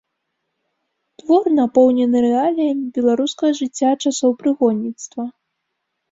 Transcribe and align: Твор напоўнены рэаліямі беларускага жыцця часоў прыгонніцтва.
Твор 1.21 1.43
напоўнены 1.59 2.17
рэаліямі 2.27 2.85
беларускага 2.95 3.51
жыцця 3.59 3.91
часоў 4.07 4.31
прыгонніцтва. 4.41 5.23